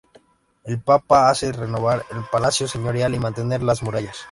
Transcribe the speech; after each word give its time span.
El 0.63 0.81
papa 0.81 1.29
hace 1.29 1.51
renovar 1.51 2.01
el 2.09 2.23
palacio 2.31 2.67
señorial 2.67 3.13
y 3.13 3.19
mantener 3.19 3.61
las 3.61 3.83
murallas. 3.83 4.17